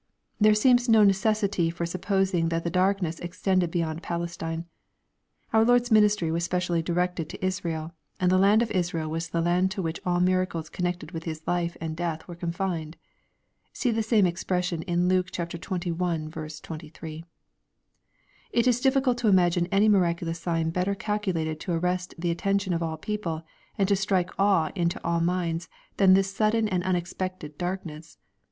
[0.39, 4.65] There seems no necessity for supposing that the darkness extended beyond Palestine.
[5.53, 9.43] Our Lord's ministry was specially directed to Israel, and the land of Israel was the
[9.43, 12.97] land to which all miracles connected with His life and death were confined.
[13.73, 15.59] See the same expression in Luke xxi.
[15.61, 17.25] 23.
[18.51, 22.81] It is difficult to imagine any miraculous sign better calculated to arrest the attention of
[22.81, 23.43] all people,
[23.77, 28.17] and to strike awe into all minds than this sudden and unexpected darkness.